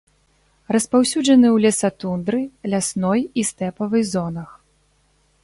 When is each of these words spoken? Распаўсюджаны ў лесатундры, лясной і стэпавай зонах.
Распаўсюджаны 0.75 1.47
ў 1.55 1.65
лесатундры, 1.65 2.39
лясной 2.73 3.21
і 3.43 3.45
стэпавай 3.53 4.03
зонах. 4.15 4.49